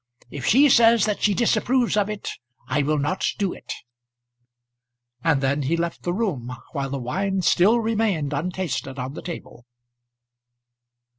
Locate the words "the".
6.01-6.11, 6.89-6.97, 9.13-9.21